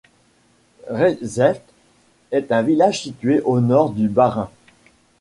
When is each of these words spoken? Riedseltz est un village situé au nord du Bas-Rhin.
Riedseltz 0.89 1.61
est 2.31 2.51
un 2.51 2.63
village 2.63 3.03
situé 3.03 3.39
au 3.41 3.59
nord 3.59 3.91
du 3.91 4.09
Bas-Rhin. 4.09 4.49